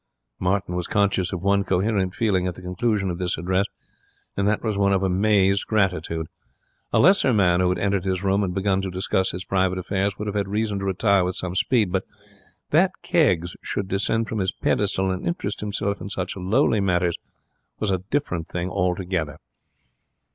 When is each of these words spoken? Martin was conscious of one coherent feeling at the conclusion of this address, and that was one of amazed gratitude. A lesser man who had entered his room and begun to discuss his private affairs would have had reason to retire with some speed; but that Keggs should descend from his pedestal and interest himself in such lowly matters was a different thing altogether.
Martin 0.39 0.73
was 0.75 0.87
conscious 0.87 1.31
of 1.31 1.43
one 1.43 1.63
coherent 1.63 2.15
feeling 2.15 2.47
at 2.47 2.55
the 2.55 2.61
conclusion 2.63 3.11
of 3.11 3.19
this 3.19 3.37
address, 3.37 3.67
and 4.35 4.47
that 4.47 4.63
was 4.63 4.75
one 4.75 4.91
of 4.93 5.03
amazed 5.03 5.67
gratitude. 5.67 6.25
A 6.91 6.99
lesser 6.99 7.31
man 7.33 7.59
who 7.59 7.69
had 7.69 7.77
entered 7.77 8.03
his 8.05 8.23
room 8.23 8.43
and 8.43 8.51
begun 8.51 8.81
to 8.81 8.89
discuss 8.89 9.29
his 9.29 9.45
private 9.45 9.77
affairs 9.77 10.17
would 10.17 10.25
have 10.25 10.33
had 10.33 10.47
reason 10.47 10.79
to 10.79 10.85
retire 10.85 11.23
with 11.23 11.35
some 11.35 11.53
speed; 11.53 11.91
but 11.91 12.03
that 12.71 12.89
Keggs 13.03 13.55
should 13.61 13.87
descend 13.87 14.27
from 14.27 14.39
his 14.39 14.51
pedestal 14.51 15.11
and 15.11 15.27
interest 15.27 15.59
himself 15.61 16.01
in 16.01 16.09
such 16.09 16.35
lowly 16.35 16.79
matters 16.79 17.15
was 17.79 17.91
a 17.91 17.99
different 18.09 18.47
thing 18.47 18.71
altogether. 18.71 19.37